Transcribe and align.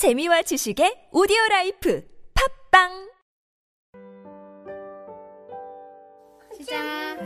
재미와 0.00 0.40
지식의 0.40 1.12
오디오 1.12 1.36
life 1.50 2.00
팟빵 2.32 3.12
시작. 6.56 7.18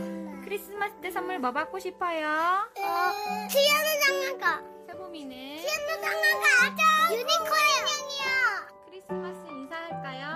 크리스마스 0.43 0.93
때 0.99 1.09
선물 1.09 1.39
뭐 1.39 1.53
받고 1.53 1.79
싶어요? 1.79 2.27
어, 2.27 3.13
피아노 3.47 3.87
장난감. 4.03 4.65
세봄이는 4.87 5.55
피아노 5.55 6.01
장난감 6.01 6.43
아자. 6.67 6.83
유니콘 7.13 7.47
인형이요. 7.47 8.27
크리스마스 8.89 9.39
인사할까요? 9.47 10.34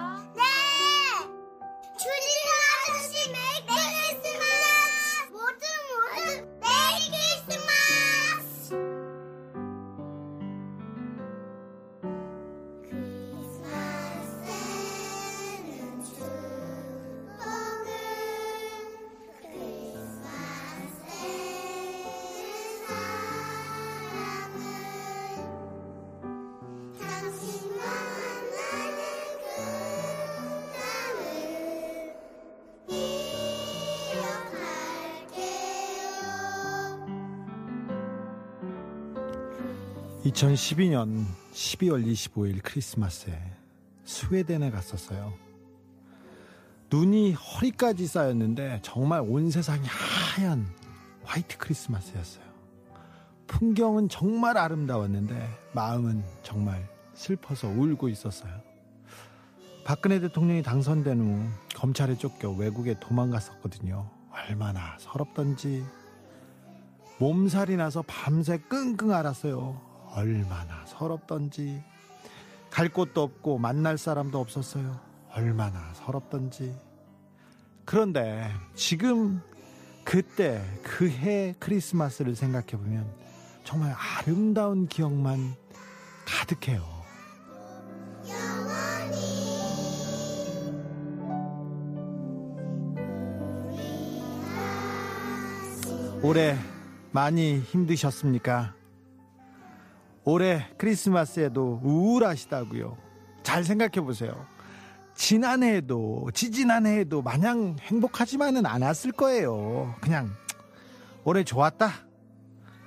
2012년 40.29 41.25
12월 41.53 42.05
25일 42.05 42.59
크리스마스에 42.61 43.39
스웨덴에 44.03 44.69
갔었어요. 44.71 45.33
눈이 46.91 47.33
허리까지 47.33 48.07
쌓였는데 48.07 48.79
정말 48.83 49.21
온 49.21 49.49
세상이 49.49 49.85
하얀 49.87 50.67
화이트 51.23 51.57
크리스마스였어요. 51.57 52.43
풍경은 53.47 54.09
정말 54.09 54.57
아름다웠는데 54.57 55.47
마음은 55.73 56.23
정말 56.43 56.87
슬퍼서 57.13 57.67
울고 57.67 58.09
있었어요. 58.09 58.51
박근혜 59.83 60.19
대통령이 60.19 60.61
당선된 60.61 61.19
후 61.19 61.47
검찰에 61.75 62.15
쫓겨 62.15 62.51
외국에 62.51 62.99
도망갔었거든요. 62.99 64.07
얼마나 64.31 64.95
서럽던지 64.99 65.83
몸살이 67.19 67.75
나서 67.75 68.03
밤새 68.07 68.57
끙끙 68.57 69.11
앓았어요. 69.11 69.88
얼마나 70.15 70.85
서럽던지 70.85 71.83
갈 72.69 72.89
곳도 72.89 73.21
없고 73.23 73.57
만날 73.57 73.97
사람도 73.97 74.39
없었어요. 74.39 74.99
얼마나 75.31 75.93
서럽던지 75.93 76.75
그런데 77.85 78.51
지금 78.75 79.41
그때 80.03 80.63
그 80.83 81.09
해 81.09 81.55
크리스마스를 81.59 82.35
생각해 82.35 82.67
보면 82.67 83.11
정말 83.63 83.95
아름다운 83.97 84.87
기억만 84.87 85.55
가득해요. 86.25 86.83
올해 96.21 96.57
많이 97.11 97.59
힘드셨습니까? 97.59 98.78
올해 100.23 100.67
크리스마스에도 100.77 101.79
우울하시다고요. 101.83 102.97
잘 103.43 103.63
생각해 103.63 104.01
보세요. 104.01 104.45
지난해에도 105.15 106.29
지지난해에도 106.33 107.21
마냥 107.21 107.75
행복하지만은 107.81 108.65
않았을 108.65 109.11
거예요. 109.11 109.95
그냥 110.01 110.29
올해 111.25 111.43
좋았다. 111.43 111.91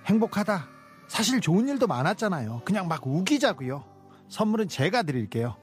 행복하다. 0.07 0.69
사실 1.09 1.41
좋은 1.41 1.69
일도 1.69 1.87
많았잖아요. 1.87 2.63
그냥 2.65 2.89
막 2.89 3.07
우기자고요. 3.07 3.85
선물은 4.29 4.69
제가 4.69 5.03
드릴게요. 5.03 5.57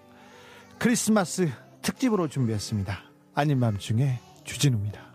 크리스마스 0.77 1.49
특집으로 1.81 2.27
준비했습니다. 2.27 2.99
아닌 3.33 3.59
밤중에 3.59 4.19
주진우입니다. 4.43 5.08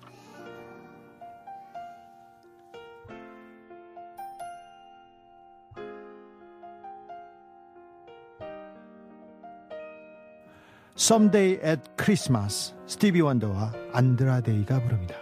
Someday 11.03 11.59
at 11.63 11.81
Christmas 11.95 12.73
스티비 12.85 13.21
원더와 13.21 13.71
안드라데이가 13.93 14.81
부릅니다. 14.81 15.15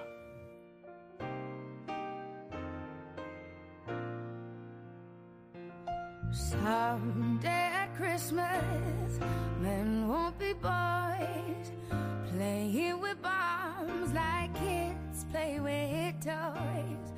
Someday 6.31 7.71
at 7.73 7.95
Christmas, 7.95 9.19
men 9.61 10.07
won't 10.07 10.37
be 10.37 10.53
boys, 10.53 11.71
playing 12.31 12.99
with 12.99 13.21
bombs 13.21 14.13
like 14.13 14.53
kids 14.55 15.25
play 15.31 15.59
with 15.59 16.15
toys. 16.23 17.13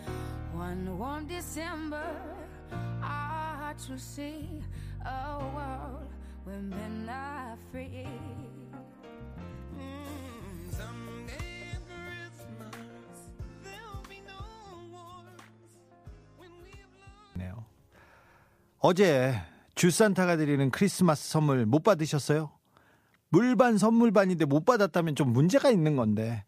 One 0.53 0.97
warm 0.97 1.27
December, 1.27 2.05
our 3.01 3.55
hearts 3.57 3.89
will 3.89 3.97
see 3.97 4.61
a 5.05 5.39
world 5.55 6.07
where 6.43 6.61
men 6.61 7.09
are 7.09 7.57
free. 7.71 8.07
어제 18.86 19.34
주산타가 19.76 20.36
드리는 20.36 20.70
크리스마스 20.70 21.30
선물 21.30 21.64
못 21.64 21.82
받으셨어요? 21.82 22.50
물반 23.30 23.78
선물반인데 23.78 24.44
못 24.44 24.66
받았다면 24.66 25.14
좀 25.16 25.32
문제가 25.32 25.70
있는 25.70 25.96
건데 25.96 26.44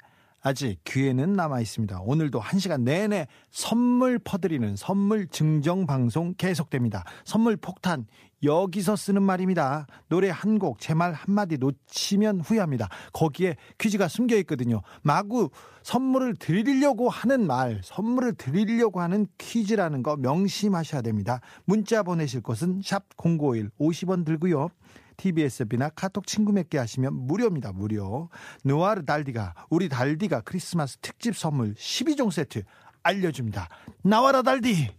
아직 0.47 0.79
기회는 0.85 1.33
남아 1.33 1.61
있습니다. 1.61 2.03
오늘도 2.03 2.39
한 2.39 2.61
시간 2.61 2.85
내내 2.85 3.27
선물 3.51 4.21
퍼드리는 4.21 4.77
선물 4.77 5.27
증정 5.27 5.87
방송 5.87 6.35
계속됩니다. 6.39 7.03
선물 7.25 7.57
폭탄 7.57 8.07
여기서 8.45 8.95
쓰는 8.95 9.25
말입니다. 9.25 9.89
노래 10.09 10.31
한 10.31 10.61
곡 10.61 10.79
제 10.79 10.95
말 10.95 11.15
한마디 11.15 11.59
놓치면 11.59 12.43
후회합니다. 12.43 12.89
거기에 13.13 13.57
퀴즈가 13.79 14.07
숨겨 14.07 14.37
있거든요. 14.37 14.83
마구 15.03 15.51
선물을 15.83 16.37
드리려고 16.37 17.09
하는 17.09 17.45
말, 17.45 17.81
선물을 17.83 18.35
드리려고 18.35 19.01
하는 19.01 19.27
퀴즈라는 19.39 20.05
거 20.05 20.17
명심하셔야 20.17 21.03
됩니다. 21.03 21.41
문자 21.65 22.05
보내실 22.05 22.41
곳은 22.43 22.83
샵 22.85 23.03
0951 23.17 23.71
50원 23.81 24.25
들고요. 24.25 24.69
TBS 25.17 25.65
앱이나 25.65 25.91
카톡 25.91 26.27
친구 26.27 26.53
맺게 26.53 26.79
하시면 26.79 27.15
무료입니다. 27.15 27.73
무료. 27.73 28.29
느와르 28.65 29.05
달디가 29.05 29.55
우리 29.71 29.89
달디가 29.89 30.43
크리스마스 30.43 30.99
특집 30.99 31.37
선물 31.37 31.75
12종 31.75 32.31
세트 32.31 32.63
알려줍니다. 33.03 33.69
나와라 34.03 34.43
달디. 34.43 34.91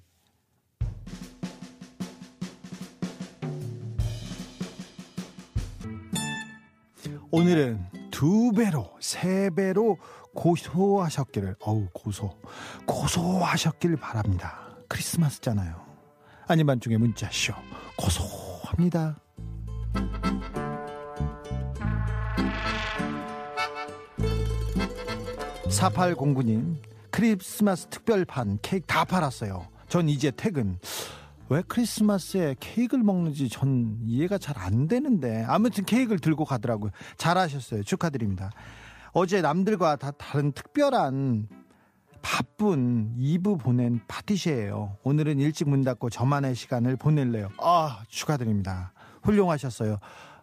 오늘은 7.29 7.85
두 8.09 8.51
배로 8.53 8.95
세 9.01 9.49
배로 9.55 9.97
고소하셨기를 10.34 11.55
어우 11.59 11.88
고소 11.94 12.39
고소하셨길 12.85 13.97
바랍니다. 13.97 14.59
크리스마스잖아요. 14.88 15.85
아니만 16.47 16.79
중에 16.79 16.97
문자쇼 16.97 17.53
고소합니다. 17.97 19.17
4809님 25.70 26.76
크리스마스 27.11 27.88
특별판 27.88 28.59
케이크 28.61 28.85
다 28.85 29.05
팔았어요. 29.05 29.67
전 29.88 30.09
이제 30.09 30.32
퇴근. 30.32 30.79
왜 31.49 31.64
크리스마스에 31.67 32.55
케이크를 32.59 33.03
먹는지 33.03 33.47
전 33.47 33.97
이해가 34.03 34.38
잘 34.38 34.58
안 34.58 34.88
되는데 34.88 35.46
아무튼 35.47 35.85
케이크를 35.85 36.20
들고 36.20 36.43
가더라고요. 36.46 36.91
잘하셨어요. 37.17 37.84
축하드립니다. 37.84 38.52
어제 39.14 39.41
남들과 39.41 39.96
다 39.96 40.11
다른 40.11 40.52
특별한 40.52 41.47
바쁜 42.22 43.16
2부 43.17 43.59
보낸 43.59 44.02
파티시예요. 44.08 44.97
오늘은 45.03 45.40
일찍 45.40 45.70
문 45.70 45.84
닫고 45.84 46.09
저만의 46.09 46.53
시간을 46.55 46.97
보낼래요. 46.97 47.50
아 47.59 48.03
축하드립니다. 48.09 48.91
훌륭하셨어요. 49.23 49.97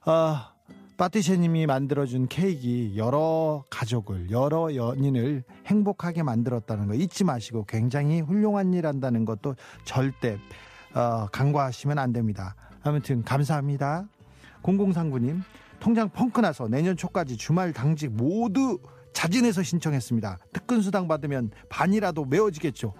아 0.04 0.50
파티셰님이 0.96 1.66
만들어준 1.66 2.28
케이크 2.28 2.96
여러 2.96 3.64
가족을 3.68 4.30
여러 4.30 4.74
연인을 4.74 5.42
행복하게 5.66 6.22
만들었다는 6.22 6.86
거 6.86 6.94
잊지 6.94 7.24
마시고 7.24 7.64
굉장히 7.64 8.20
훌륭한 8.20 8.72
일 8.74 8.86
한다는 8.86 9.24
것도 9.24 9.56
절대 9.84 10.38
어, 10.94 11.26
간과하시면 11.32 11.98
안 11.98 12.12
됩니다. 12.12 12.54
아무튼 12.84 13.24
감사합니다. 13.24 14.06
공공상구님 14.62 15.42
통장 15.80 16.08
펑크 16.08 16.40
나서 16.40 16.68
내년 16.68 16.96
초까지 16.96 17.36
주말 17.36 17.72
당직 17.72 18.12
모두 18.12 18.78
자진해서 19.12 19.62
신청했습니다. 19.62 20.38
특근 20.52 20.80
수당 20.80 21.08
받으면 21.08 21.50
반이라도 21.68 22.24
메워지겠죠. 22.24 22.94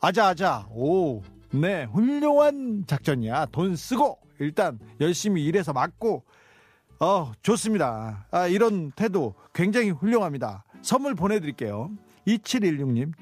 아자아자 0.00 0.66
오 0.70 1.22
네 1.52 1.84
훌륭한 1.84 2.84
작전이야. 2.86 3.46
돈 3.46 3.74
쓰고 3.74 4.18
일단 4.40 4.78
열심히 5.00 5.44
일해서 5.44 5.72
맞고 5.72 6.24
어 6.98 7.32
좋습니다. 7.42 8.26
아 8.30 8.46
이런 8.46 8.90
태도 8.92 9.34
굉장히 9.54 9.90
훌륭합니다. 9.90 10.64
선물 10.82 11.14
보내드릴게요. 11.14 11.90
2716님 12.26 13.12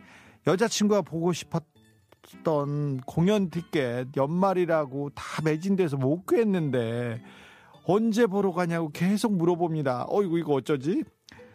여자친구가 0.47 1.03
보고 1.03 1.32
싶었던 1.32 3.00
공연 3.06 3.50
티켓 3.50 4.09
연말이라고 4.17 5.11
다 5.11 5.43
매진돼서 5.43 5.97
못 5.97 6.25
구했는데 6.25 7.23
언제 7.85 8.26
보러 8.26 8.53
가냐고 8.53 8.91
계속 8.91 9.32
물어봅니다. 9.35 10.06
어이구 10.09 10.38
이거 10.38 10.55
어쩌지? 10.55 11.05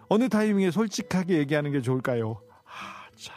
어느 0.09 0.29
타이밍에 0.29 0.71
솔직하게 0.71 1.37
얘기하는 1.39 1.71
게 1.71 1.81
좋을까요? 1.81 2.41
아, 2.65 3.07
참. 3.15 3.35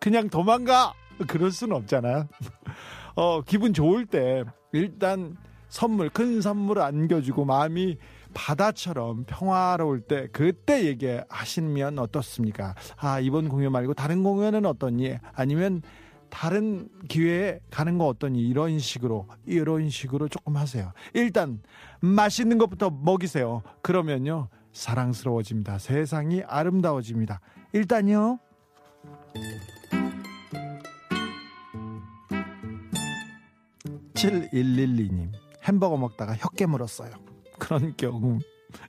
그냥 0.00 0.28
도망가! 0.28 0.94
그럴 1.28 1.50
수는 1.50 1.76
없잖아. 1.76 2.26
어, 3.14 3.42
기분 3.42 3.72
좋을 3.72 4.06
때 4.06 4.44
일단 4.72 5.36
선물, 5.68 6.10
큰 6.10 6.40
선물 6.40 6.80
안겨주고 6.80 7.44
마음이 7.44 7.96
바다처럼 8.34 9.24
평화로울 9.26 10.02
때 10.02 10.28
그때 10.32 10.84
얘기하시면 10.86 11.98
어떻습니까? 11.98 12.74
아, 12.96 13.20
이번 13.20 13.48
공연 13.48 13.72
말고 13.72 13.94
다른 13.94 14.22
공연은 14.22 14.66
어떠니? 14.66 15.16
아니면 15.34 15.82
다른 16.28 16.88
기회에 17.08 17.60
가는 17.70 17.98
거 17.98 18.06
어떠니? 18.06 18.40
이런 18.40 18.78
식으로, 18.78 19.28
이런 19.44 19.90
식으로 19.90 20.28
조금 20.28 20.56
하세요. 20.56 20.92
일단 21.12 21.60
맛있는 22.00 22.58
것부터 22.58 22.90
먹이세요. 22.90 23.62
그러면요. 23.82 24.48
사랑스러워집니다. 24.72 25.78
세상이 25.78 26.42
아름다워집니다. 26.46 27.40
일단요. 27.72 28.38
7112님 34.28 35.32
햄버거 35.64 35.96
먹다가 35.96 36.34
혀 36.36 36.48
깨 36.50 36.66
물었어요. 36.66 37.10
그런 37.58 37.94
경우 37.96 38.38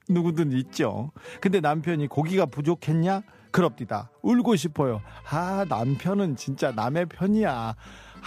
누구든 0.09 0.51
있죠. 0.53 1.12
근데 1.41 1.59
남편이 1.59 2.07
고기가 2.07 2.45
부족했냐? 2.45 3.21
그럽디다. 3.51 4.09
울고 4.24 4.56
싶어요. 4.56 5.01
아 5.30 5.65
남편은 5.69 6.35
진짜 6.38 6.71
남의 6.71 7.07
편이야. 7.07 7.75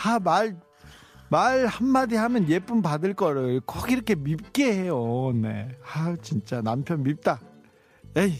아 0.04 0.18
말 0.20 0.56
말 1.28 1.66
한마디 1.66 2.14
하면 2.14 2.48
예쁨 2.48 2.82
받을 2.82 3.12
거를 3.12 3.60
꼭 3.66 3.90
이렇게 3.90 4.14
밉게 4.14 4.72
해요. 4.82 5.32
네. 5.34 5.68
아, 5.92 6.14
진짜 6.22 6.62
남편 6.62 7.02
밉다. 7.02 7.40
에이. 8.16 8.34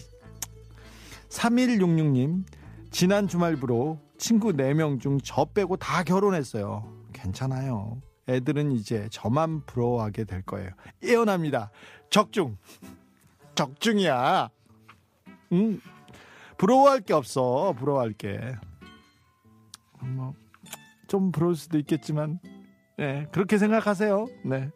3166님, 1.29 2.45
지난 2.91 3.27
주말부로 3.27 3.99
친구 4.17 4.53
4명 4.53 5.01
중 5.01 5.17
저 5.21 5.43
빼고 5.45 5.75
다 5.75 6.03
결혼했어요. 6.03 6.89
괜찮아요. 7.11 8.01
애들은 8.27 8.71
이제 8.73 9.07
저만 9.11 9.65
부러워하게 9.65 10.25
될 10.25 10.41
거예요. 10.41 10.69
예언합니다. 11.03 11.71
적중. 12.09 12.57
적중이야. 13.55 14.49
음. 15.53 15.81
부러워할 16.57 17.01
게 17.01 17.13
없어. 17.13 17.73
부러워할 17.77 18.13
게. 18.13 18.55
뭐, 20.01 20.33
좀 21.07 21.31
부러울 21.31 21.55
수도 21.55 21.77
있겠지만, 21.79 22.39
네, 22.97 23.27
그렇게 23.31 23.57
생각하세요. 23.57 24.27
네. 24.43 24.69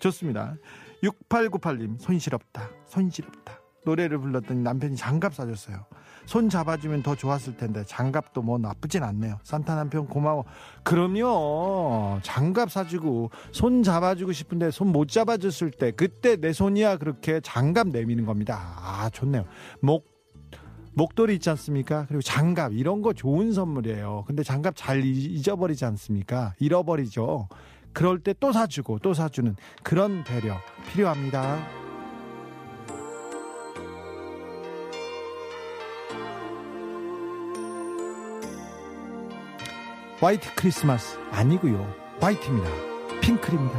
좋습니다. 0.00 0.56
6898님, 1.02 2.00
손시럽다. 2.00 2.70
손시럽다. 2.86 3.60
노래를 3.84 4.18
불렀더니 4.18 4.62
남편이 4.62 4.96
장갑 4.96 5.34
사줬어요. 5.34 5.84
손 6.26 6.48
잡아주면 6.48 7.02
더 7.02 7.14
좋았을 7.14 7.56
텐데 7.56 7.82
장갑도 7.86 8.42
뭐 8.42 8.58
나쁘진 8.58 9.02
않네요. 9.02 9.38
산타 9.42 9.74
남편 9.74 10.06
고마워. 10.06 10.44
그럼요. 10.82 12.20
장갑 12.22 12.70
사주고 12.70 13.30
손 13.50 13.82
잡아주고 13.82 14.32
싶은데 14.32 14.70
손 14.70 14.92
못 14.92 15.08
잡아줬을 15.08 15.70
때 15.70 15.90
그때 15.90 16.36
내 16.36 16.52
손이야 16.52 16.98
그렇게 16.98 17.40
장갑 17.40 17.88
내미는 17.88 18.26
겁니다. 18.26 18.74
아 18.76 19.08
좋네요. 19.10 19.44
목 19.80 20.10
목도리 20.94 21.34
있지 21.36 21.48
않습니까? 21.50 22.04
그리고 22.06 22.20
장갑 22.20 22.72
이런 22.74 23.00
거 23.00 23.14
좋은 23.14 23.52
선물이에요. 23.52 24.24
근데 24.26 24.42
장갑 24.42 24.74
잘 24.76 25.02
이- 25.04 25.24
잊어버리지 25.24 25.84
않습니까? 25.86 26.52
잃어버리죠. 26.58 27.48
그럴 27.94 28.18
때 28.18 28.34
또 28.34 28.52
사주고 28.52 28.98
또 28.98 29.14
사주는 29.14 29.56
그런 29.82 30.22
배려 30.24 30.56
필요합니다. 30.90 31.81
화이트 40.22 40.54
크리스마스 40.54 41.18
아니고요. 41.32 41.84
화이트입니다. 42.20 42.70
핑클입니다. 43.22 43.78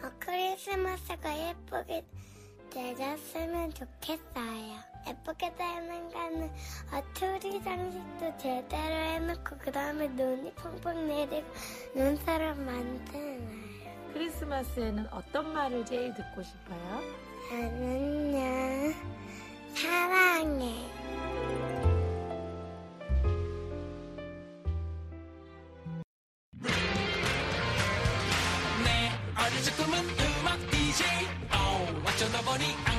어, 0.00 0.10
크리스마스가 0.18 1.50
예쁘게 1.50 2.02
되졌으면 2.70 3.74
좋겠어요. 3.74 4.91
예쁘게 5.06 5.54
되는 5.54 6.10
거는 6.10 6.44
어, 6.92 7.02
트리 7.14 7.62
장식도 7.62 8.36
제대로 8.38 8.94
해놓고 8.94 9.56
그 9.58 9.72
다음에 9.72 10.08
눈이 10.08 10.52
펑펑 10.54 11.06
내리고 11.08 11.46
눈사람 11.94 12.64
만드나요. 12.64 13.62
크리스마스에는 14.12 15.06
어떤 15.10 15.52
말을 15.52 15.84
제일 15.86 16.12
듣고 16.14 16.42
싶어요? 16.42 17.00
저는요 17.48 18.92
사랑해. 19.74 20.74
내 28.84 29.10
어릴 29.38 29.76
꿈은 29.76 29.98
음악 29.98 30.70
DJ 30.70 31.06
어, 31.52 31.86
어쩌다 32.06 32.40
보니 32.42 32.91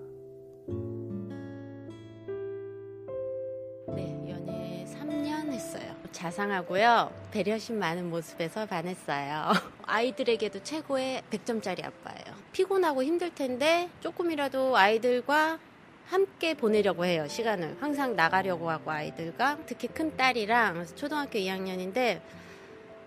네, 3.96 4.30
연애 4.30 4.86
3년 4.90 5.50
했어요. 5.54 5.96
자상하고요. 6.12 7.14
배려심 7.32 7.80
많은 7.80 8.10
모습에서 8.10 8.66
반했어요. 8.66 9.54
아이들에게도 9.94 10.64
최고의 10.64 11.22
100점짜리 11.30 11.86
아빠예요. 11.86 12.36
피곤하고 12.52 13.04
힘들 13.04 13.30
텐데 13.36 13.92
조금이라도 14.00 14.76
아이들과 14.76 15.60
함께 16.08 16.56
보내려고 16.56 17.06
해요, 17.06 17.28
시간을. 17.28 17.78
항상 17.80 18.16
나가려고 18.16 18.72
하고 18.72 18.90
아이들과. 18.90 19.60
특히 19.68 19.88
큰 19.88 20.18
딸이랑 20.18 20.88
초등학교 20.96 21.38
2학년인데 21.38 22.22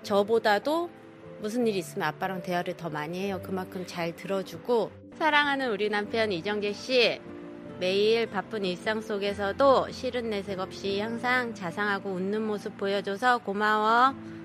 저보다도 0.05 0.89
무슨 1.41 1.67
일이 1.67 1.79
있으면 1.79 2.07
아빠랑 2.07 2.43
대화를 2.43 2.77
더 2.77 2.89
많이 2.89 3.19
해요. 3.19 3.41
그만큼 3.43 3.85
잘 3.85 4.15
들어주고. 4.15 4.93
사랑하는 5.19 5.73
우리 5.73 5.89
남편 5.89 6.31
이정재 6.31 6.73
씨. 6.73 7.21
매일 7.81 8.31
바쁜 8.31 8.65
일상 8.65 9.01
속에서도 9.01 9.91
싫은 9.91 10.31
내색 10.31 10.61
없이 10.61 11.01
항상 11.01 11.53
자상하고 11.53 12.11
웃는 12.11 12.43
모습 12.47 12.77
보여줘서 12.79 13.39
고마워. 13.39 14.36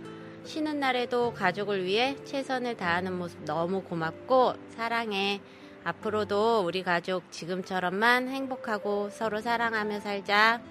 쉬는 0.46 0.80
날에도 0.80 1.34
가족을 1.34 1.86
위해 1.86 2.16
최선을 2.26 2.78
다하는 2.78 3.14
모습 3.14 3.44
너무 3.46 3.84
고맙고 3.84 4.56
사랑해. 4.70 5.42
앞으로도 5.84 6.64
우리 6.66 6.84
가족 6.84 7.32
지금처럼만 7.32 8.30
행복하고 8.30 9.10
서로 9.10 9.42
사랑하며 9.42 10.00
살자. 10.00 10.62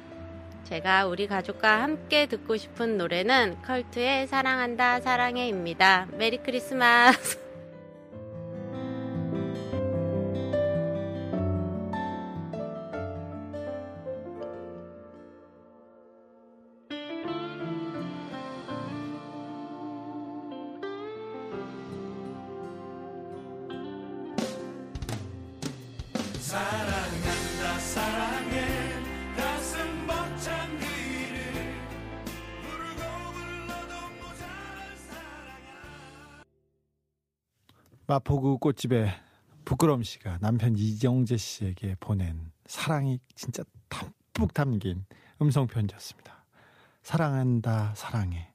제가 0.64 1.06
우리 1.06 1.26
가족과 1.26 1.82
함께 1.82 2.26
듣고 2.26 2.56
싶은 2.56 2.96
노래는 2.96 3.62
컬트의 3.62 4.28
사랑한다 4.28 5.00
사랑해입니다. 5.00 6.08
메리 6.12 6.38
크리스마스. 6.38 7.40
마포구 38.14 38.58
꽃집에 38.58 39.08
부끄럼 39.64 40.02
씨가 40.02 40.38
남편 40.40 40.74
이정재 40.76 41.36
씨에게 41.36 41.94
보낸 42.00 42.50
사랑이 42.66 43.20
진짜 43.36 43.62
담뿍 43.88 44.52
담긴 44.52 45.04
음성 45.40 45.68
편지였습니다. 45.68 46.44
사랑한다 47.04 47.94
사랑해. 47.94 48.52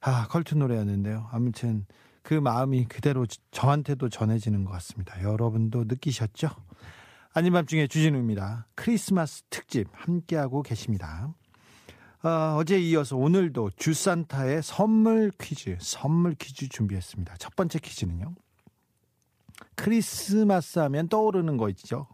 아 0.00 0.26
컬트 0.26 0.56
노래였는데요. 0.56 1.28
아무튼 1.30 1.86
그 2.24 2.34
마음이 2.34 2.86
그대로 2.86 3.24
저- 3.24 3.40
저한테도 3.52 4.08
전해지는 4.08 4.64
것 4.64 4.72
같습니다. 4.72 5.22
여러분도 5.22 5.84
느끼셨죠? 5.84 6.48
아닌 7.34 7.52
밤중에 7.52 7.86
주진우입니다. 7.86 8.66
크리스마스 8.74 9.44
특집 9.48 9.86
함께하고 9.92 10.64
계십니다. 10.64 11.32
어, 12.24 12.56
어제 12.58 12.80
이어서 12.80 13.16
오늘도 13.16 13.70
주산타의 13.76 14.64
선물 14.64 15.30
퀴즈, 15.40 15.78
선물 15.80 16.34
퀴즈 16.34 16.68
준비했습니다. 16.68 17.36
첫 17.38 17.54
번째 17.54 17.78
퀴즈는요. 17.78 18.34
크리스마스 19.82 20.78
하면 20.78 21.08
떠오르는 21.08 21.56
거 21.56 21.68
있죠. 21.70 22.06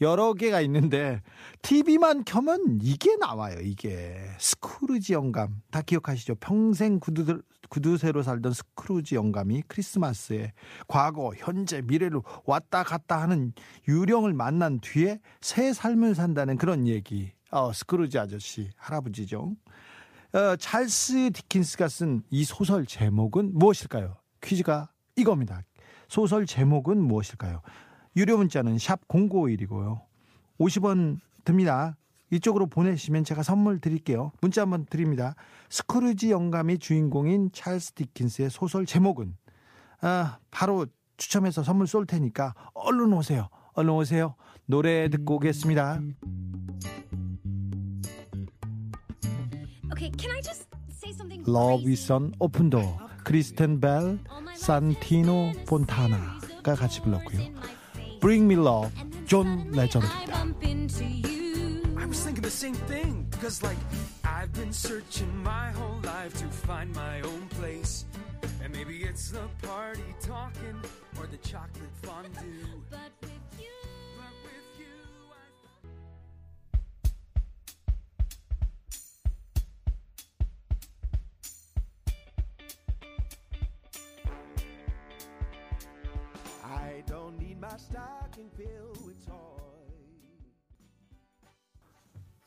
여러 0.00 0.34
개가 0.34 0.60
있는데 0.62 1.22
TV만 1.62 2.24
켜면 2.24 2.80
이게 2.82 3.14
나와요. 3.14 3.60
이게 3.62 4.16
스크루지 4.40 5.12
영감 5.12 5.62
다 5.70 5.82
기억하시죠? 5.82 6.34
평생 6.34 6.98
구두 6.98 7.42
구두쇠로 7.68 8.22
살던 8.24 8.52
스크루지 8.52 9.14
영감이 9.14 9.62
크리스마스에 9.68 10.52
과거, 10.88 11.32
현재, 11.36 11.80
미래로 11.82 12.24
왔다 12.44 12.82
갔다 12.82 13.20
하는 13.20 13.52
유령을 13.86 14.34
만난 14.34 14.80
뒤에 14.80 15.20
새 15.40 15.72
삶을 15.72 16.16
산다는 16.16 16.56
그런 16.58 16.88
얘기. 16.88 17.32
어, 17.52 17.72
스크루지 17.72 18.18
아저씨 18.18 18.70
할아버지죠. 18.76 19.54
어, 20.32 20.56
찰스 20.56 21.30
디킨스가 21.32 21.88
쓴 21.88 22.24
이 22.30 22.42
소설 22.44 22.84
제목은 22.84 23.52
무엇일까요? 23.54 24.16
퀴즈가 24.42 24.90
이겁니다. 25.14 25.62
소설 26.08 26.46
제목은 26.46 27.00
무엇일까요? 27.02 27.62
유료 28.16 28.36
문자는 28.36 28.78
샵 28.78 29.06
0951이고요. 29.08 30.00
50원 30.58 31.18
듭니다. 31.44 31.96
이쪽으로 32.30 32.66
보내시면 32.66 33.24
제가 33.24 33.42
선물 33.42 33.78
드릴게요. 33.80 34.32
문자 34.40 34.62
한번 34.62 34.84
드립니다. 34.86 35.34
스크루지 35.70 36.30
영감이 36.30 36.78
주인공인 36.78 37.50
찰스 37.52 37.92
디킨스의 37.92 38.50
소설 38.50 38.84
제목은 38.86 39.36
아, 40.00 40.38
바로 40.50 40.86
추첨해서 41.16 41.62
선물 41.62 41.86
쏠 41.86 42.06
테니까 42.06 42.54
얼른 42.74 43.12
오세요. 43.12 43.48
얼른 43.74 43.90
오세요. 43.90 44.34
노래 44.66 45.08
듣고 45.08 45.36
오겠습니다. 45.36 46.00
Okay, 49.92 50.10
can 50.18 50.30
I 50.34 50.42
just 50.42 50.66
say 50.90 51.10
something? 51.12 51.42
Love 51.48 51.88
is 51.88 52.10
an 52.10 52.32
open 52.40 52.70
door. 52.70 52.98
크리스텐 53.26 53.80
벨, 53.80 54.20
산티노 54.54 55.52
폰타나가 55.66 56.76
같이 56.76 57.00
불렀고요. 57.00 57.40
Bring 58.20 58.44
me 58.44 58.54
love, 58.54 58.94
존 59.26 59.68
레전드입니다. 59.72 60.32
bump 60.32 60.64
into 60.64 61.04
you. 61.04 61.82
I 61.98 62.06
was 62.06 62.22
thinking 62.22 62.40
the 62.40 62.48
same 62.48 62.76
thing 62.86 63.26
because 63.32 63.64
like 63.64 63.78
I've 64.22 64.52
been 64.52 64.72
searching 64.72 65.26
my 65.42 65.72
whole 65.72 65.98
life 66.04 66.38
to 66.38 66.46
find 66.46 66.94
my 66.94 67.20
own 67.22 67.48
place 67.58 68.06
and 68.62 68.72
maybe 68.72 69.02
it's 69.02 69.32
the 69.32 69.42
party 69.66 70.06
talking 70.22 70.78
or 71.18 71.26
the 71.26 71.38
chocolate 71.42 71.90
fondue 72.06 72.78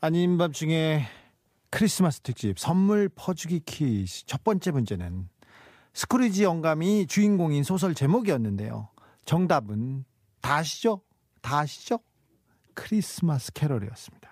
아닌 0.00 0.38
밤중에 0.38 1.04
크리스마스 1.70 2.20
특집 2.20 2.58
선물 2.58 3.08
퍼주기 3.08 3.60
퀴즈 3.60 4.24
첫 4.26 4.42
번째 4.42 4.72
문제는 4.72 5.28
스크루지 5.94 6.42
영감이 6.42 7.06
주인공인 7.06 7.62
소설 7.62 7.94
제목이었는데요. 7.94 8.88
정답은 9.24 10.04
다 10.40 10.56
아시죠? 10.56 11.02
다 11.42 11.58
아시죠? 11.60 12.00
크리스마스 12.74 13.52
캐럴이었습니다. 13.52 14.30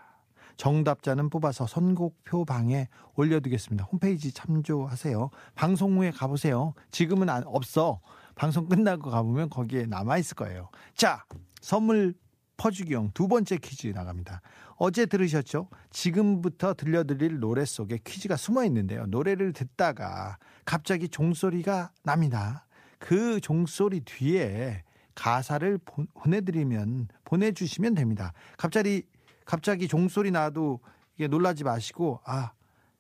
정답자는 0.57 1.31
뽑아서 1.31 1.67
선곡표 1.67 2.45
방에 2.45 2.88
올려두겠습니다. 3.14 3.85
홈페이지 3.85 4.33
참조하세요. 4.33 5.31
방송 5.55 5.99
후에 5.99 6.11
가보세요. 6.11 6.75
지금은 6.90 7.28
안, 7.28 7.45
없어. 7.47 8.00
방송 8.38 8.68
끝나고 8.68 9.11
가보면 9.11 9.50
거기에 9.50 9.87
남아있을 9.87 10.37
거예요. 10.37 10.71
자, 10.95 11.25
선물 11.61 12.14
퍼주기용 12.57 13.11
두 13.12 13.26
번째 13.26 13.57
퀴즈 13.59 13.88
나갑니다. 13.88 14.40
어제 14.76 15.07
들으셨죠? 15.07 15.68
지금부터 15.90 16.75
들려드릴 16.75 17.40
노래 17.40 17.64
속에 17.64 17.99
퀴즈가 18.04 18.37
숨어 18.37 18.64
있는데요. 18.66 19.07
노래를 19.07 19.52
듣다가 19.52 20.38
갑자기 20.64 21.09
종소리가 21.09 21.90
납니다. 22.04 22.66
그 23.00 23.40
종소리 23.40 24.00
뒤에 24.00 24.85
가사를 25.16 25.78
보- 25.78 26.07
보내드리면 26.14 27.09
보내주시면 27.25 27.95
됩니다. 27.97 28.33
갑자기 28.57 29.02
갑자기 29.45 29.88
종소리 29.88 30.30
나도 30.30 30.78
이게 31.16 31.26
놀라지 31.26 31.64
마시고 31.64 32.21
아 32.25 32.52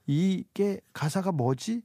이게 0.06 0.80
가사가 0.92 1.30
뭐지? 1.30 1.82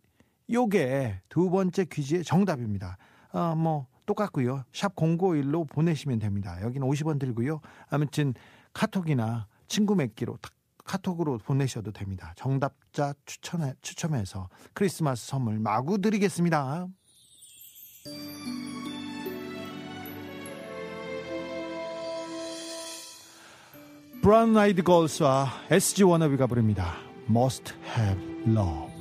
요게 0.51 1.21
두 1.29 1.49
번째 1.51 1.85
퀴즈의 1.85 2.23
정답입니다. 2.23 2.97
아, 3.33 3.55
뭐 3.55 3.87
똑같고요. 4.05 4.63
샵 4.73 4.95
051로 4.95 5.67
보내시면 5.69 6.19
됩니다. 6.19 6.61
여기는 6.61 6.87
50원 6.87 7.19
들고요. 7.19 7.59
아무튼 7.89 8.33
카톡이나 8.73 9.47
친구 9.67 9.95
맺기로 9.95 10.37
탁- 10.41 10.53
카톡으로 10.85 11.37
보내셔도 11.37 11.91
됩니다. 11.91 12.33
정답자 12.35 13.13
추천해, 13.25 13.73
추첨해서 13.81 14.49
크리스마스 14.73 15.27
선물 15.27 15.59
마구 15.59 15.99
드리겠습니다. 15.99 16.87
브라운 24.21 24.55
아이드 24.57 24.83
걸스와 24.83 25.49
SG 25.69 26.03
워너비가 26.03 26.47
부릅니다. 26.47 26.95
Must 27.29 27.73
Have 27.97 28.23
Love. 28.47 28.92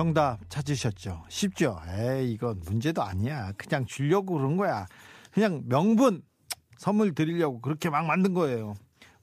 정답 0.00 0.38
찾으셨죠? 0.48 1.24
쉽죠? 1.28 1.78
에이, 1.86 2.32
이건 2.32 2.62
문제도 2.64 3.02
아니야. 3.02 3.52
그냥 3.58 3.84
주려고 3.84 4.38
그런 4.38 4.56
거야. 4.56 4.86
그냥 5.30 5.62
명분 5.66 6.22
선물 6.78 7.14
드리려고 7.14 7.60
그렇게 7.60 7.90
막 7.90 8.06
만든 8.06 8.32
거예요. 8.32 8.72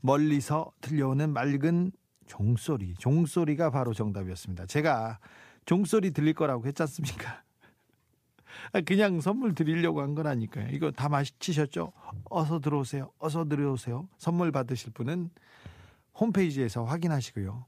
멀리서 0.02 0.72
들려오는 0.82 1.34
맑은 1.34 1.94
종소리. 2.28 2.94
종소리가 3.00 3.72
바로 3.72 3.96
정답이었습니다. 3.96 4.68
제가 4.68 5.18
종소리 5.66 6.12
들릴 6.12 6.36
거라고 6.36 6.68
했지 6.68 6.84
않습니까? 6.84 7.42
아, 8.72 8.82
그냥 8.82 9.20
선물 9.20 9.56
드리려고 9.56 10.04
한 10.04 10.14
거라니까요. 10.14 10.68
이거 10.74 10.92
다 10.92 11.10
마치셨죠? 11.10 11.92
어서 12.30 12.60
들어오세요. 12.60 13.10
어서 13.18 13.46
들어오세요. 13.46 14.08
선물 14.20 14.52
받으실 14.52 14.94
분은 14.94 15.32
홈페이지에서 16.14 16.84
확인하시고요. 16.84 17.66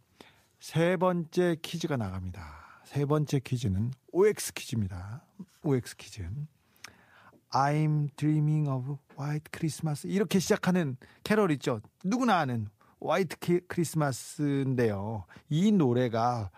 세 0.60 0.96
번째 0.96 1.56
퀴즈가 1.64 1.98
나갑니다. 1.98 2.69
세 2.90 3.06
번째 3.06 3.38
퀴즈는 3.38 3.92
OX 4.12 4.52
퀴즈입니다. 4.52 5.24
OX 5.62 5.96
퀴즈. 5.96 6.24
I'm 7.52 8.10
dreaming 8.16 8.68
of 8.68 8.98
white 9.16 9.44
Christmas. 9.54 10.08
이렇게 10.08 10.40
시작하는 10.40 10.98
캐럴 11.24 11.52
있죠. 11.52 11.82
누구나 12.04 12.40
아는 12.40 12.68
키- 13.40 13.60
크리스마스인데요. 13.68 15.26
이 15.50 15.72
노래가 15.72 16.50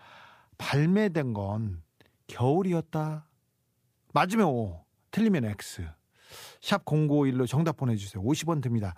발매된 0.56 1.34
건 1.34 1.82
겨울이었다. 2.28 3.28
맞으면 4.14 4.46
O, 4.46 4.82
틀리면 5.10 5.44
X. 5.44 5.86
샵 6.62 6.86
0951로 6.86 7.46
정답 7.46 7.76
보내주세요. 7.76 8.22
50원 8.24 8.62
듭니다. 8.62 8.94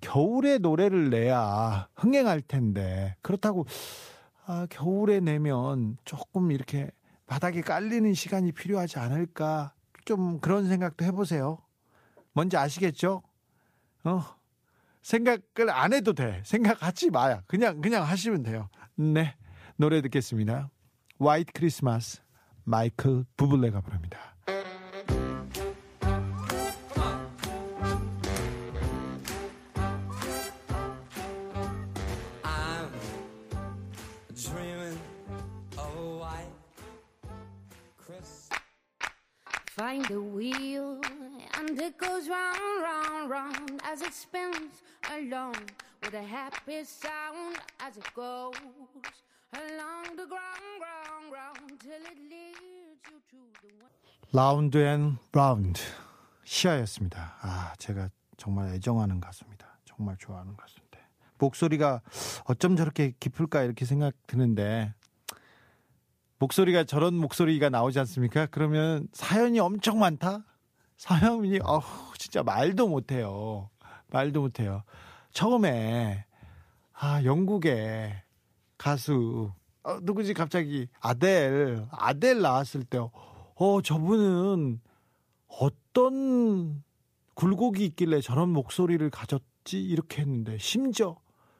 겨울에 0.00 0.56
노래를 0.56 1.10
내야 1.10 1.90
흥행할 1.96 2.40
텐데 2.40 3.14
그렇다고 3.20 3.66
아, 4.44 4.66
겨울에 4.68 5.20
내면 5.20 5.96
조금 6.04 6.50
이렇게 6.50 6.90
바닥에 7.26 7.60
깔리는 7.60 8.12
시간이 8.14 8.52
필요하지 8.52 8.98
않을까 8.98 9.74
좀 10.04 10.40
그런 10.40 10.68
생각도 10.68 11.04
해보세요. 11.04 11.58
뭔지 12.32 12.56
아시겠죠? 12.56 13.22
어 14.04 14.22
생각을 15.02 15.70
안 15.70 15.92
해도 15.92 16.12
돼. 16.12 16.42
생각하지 16.44 17.10
마야. 17.10 17.42
그냥 17.46 17.80
그냥 17.80 18.02
하시면 18.04 18.42
돼요. 18.42 18.68
네 18.96 19.36
노래 19.76 20.02
듣겠습니다. 20.02 20.70
화이트 21.18 21.52
크리스마스 21.54 22.20
마이클 22.64 23.24
부블레가 23.36 23.80
부릅니다. 23.80 24.31
Happy 46.62 46.80
sound 46.82 47.58
as 47.80 47.96
it 47.98 48.06
goes 48.14 48.54
along 49.52 50.16
the 50.16 50.26
ground, 50.26 50.78
ground, 50.78 51.30
ground 51.30 51.80
till 51.80 51.92
it 51.92 52.18
leads 52.30 53.02
you 53.10 53.18
to 53.30 53.38
the 53.60 53.74
one. 53.80 53.90
Round 54.32 54.78
and 54.78 55.18
Round 55.32 55.80
시아였습니다. 56.44 57.36
아 57.40 57.74
제가 57.78 58.10
정말 58.36 58.74
애정하는 58.74 59.20
가수입니다. 59.20 59.78
정말 59.84 60.16
좋아하는 60.18 60.56
가수인데 60.56 60.98
목소리가 61.38 62.00
어쩜 62.44 62.76
저렇게 62.76 63.12
깊을까 63.18 63.62
이렇게 63.62 63.84
생각 63.84 64.14
드는데 64.26 64.94
목소리가 66.38 66.84
저런 66.84 67.14
목소리가 67.14 67.70
나오지 67.70 67.98
않습니까? 68.00 68.46
그러면 68.46 69.08
사연이 69.12 69.58
엄청 69.60 69.98
많다. 69.98 70.44
사연이 70.96 71.58
어우 71.62 71.82
진짜 72.18 72.42
말도 72.42 72.88
못해요. 72.88 73.70
말도 74.08 74.40
못해요. 74.40 74.84
처음에 75.32 76.26
아 77.04 77.24
영국의 77.24 78.14
가수 78.78 79.50
어, 79.82 79.98
누구지 80.02 80.34
갑자기 80.34 80.86
아델 81.00 81.84
아델 81.90 82.40
나왔을 82.40 82.84
때 82.84 82.98
어, 83.56 83.82
저분은 83.82 84.80
어떤 85.48 86.84
굴곡이 87.34 87.84
있길래 87.86 88.20
저런 88.20 88.50
목소리를 88.50 89.10
가졌지? 89.10 89.82
이렇게 89.82 90.22
했는데, 90.22 90.58
심지어 90.58 91.16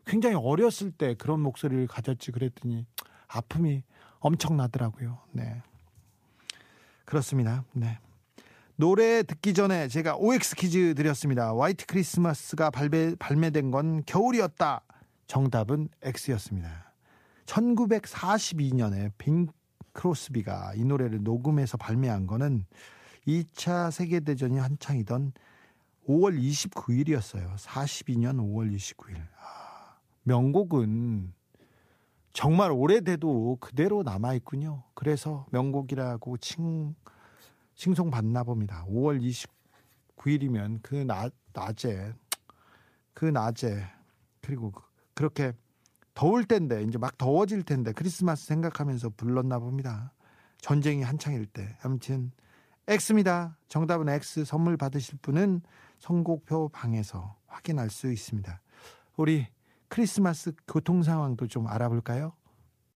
굉장히 0.06 0.36
어렸을 0.36 0.92
때 0.92 1.14
그런 1.14 1.40
목소리를 1.40 1.86
가졌지 1.86 2.30
그랬더니, 2.30 2.86
아픔이 3.28 3.82
엄청나더라고요. 4.20 5.18
네. 5.32 5.60
그렇습니다. 7.04 7.64
네. 7.72 7.98
노래 8.76 9.22
듣기 9.22 9.54
전에 9.54 9.88
제가 9.88 10.16
OX 10.16 10.56
퀴즈 10.56 10.94
드렸습니다. 10.94 11.54
화이트 11.54 11.86
크리스마스가 11.86 12.70
발매, 12.70 13.16
발매된 13.16 13.70
건 13.70 14.02
겨울이었다. 14.06 14.82
정답은 15.32 15.88
X였습니다. 16.02 16.92
1942년에 17.46 19.12
빙 19.16 19.48
크로스비가 19.94 20.74
이 20.74 20.84
노래를 20.84 21.22
녹음해서 21.22 21.78
발매한 21.78 22.26
거는 22.26 22.66
2차 23.26 23.90
세계대전이 23.90 24.58
한창이던 24.58 25.32
5월 26.06 26.38
29일이었어요. 26.38 27.54
42년 27.56 28.40
5월 28.40 28.76
29일. 28.76 29.26
아, 29.40 29.96
명곡은 30.24 31.32
정말 32.34 32.70
오래돼도 32.70 33.56
그대로 33.58 34.02
남아있군요. 34.02 34.82
그래서 34.92 35.46
명곡이라고 35.50 36.36
칭, 36.36 36.94
칭송받나 37.74 38.44
봅니다. 38.44 38.84
5월 38.86 39.18
29일이면 40.18 40.80
그 40.82 40.94
낮, 40.94 41.32
낮에, 41.54 42.12
그 43.14 43.24
낮에, 43.24 43.86
그리고 44.42 44.72
그- 44.72 44.91
그렇게 45.14 45.52
더울 46.14 46.44
텐데 46.44 46.82
이제 46.82 46.98
막 46.98 47.16
더워질 47.16 47.62
텐데 47.62 47.92
크리스마스 47.92 48.46
생각하면서 48.46 49.10
불렀나 49.16 49.58
봅니다. 49.58 50.12
전쟁이 50.58 51.02
한창일 51.02 51.46
때. 51.46 51.76
아무튼 51.82 52.32
X입니다. 52.86 53.56
정답은 53.68 54.08
X 54.08 54.44
선물 54.44 54.76
받으실 54.76 55.18
분은 55.22 55.62
선곡표 55.98 56.68
방에서 56.68 57.36
확인할 57.46 57.90
수 57.90 58.10
있습니다. 58.10 58.60
우리 59.16 59.46
크리스마스 59.88 60.52
교통 60.66 61.02
상황도 61.02 61.46
좀 61.46 61.66
알아볼까요? 61.66 62.32